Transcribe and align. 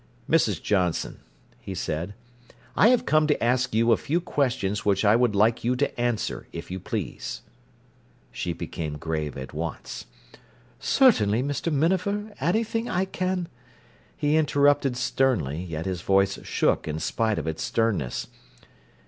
"Mrs. 0.27 0.59
Johnson," 0.59 1.19
he 1.59 1.75
said, 1.75 2.15
"I 2.75 2.87
have 2.87 3.05
come 3.05 3.27
to 3.27 3.43
ask 3.43 3.75
you 3.75 3.91
a 3.91 3.97
few 3.97 4.19
questions 4.19 4.83
which 4.83 5.05
I 5.05 5.15
would 5.15 5.35
like 5.35 5.63
you 5.63 5.75
to 5.75 5.99
answer, 6.01 6.47
if 6.51 6.71
you 6.71 6.79
please." 6.79 7.43
She 8.31 8.51
became 8.51 8.97
grave 8.97 9.37
at 9.37 9.53
once. 9.53 10.07
"Certainly, 10.79 11.43
Mr. 11.43 11.71
Minafer. 11.71 12.33
Anything 12.41 12.89
I 12.89 13.05
can—" 13.05 13.47
He 14.17 14.37
interrupted 14.37 14.97
sternly, 14.97 15.63
yet 15.63 15.85
his 15.85 16.01
voice 16.01 16.39
shook 16.47 16.87
in 16.87 16.97
spite 16.97 17.37
of 17.37 17.45
its 17.45 17.61
sternness. 17.61 18.25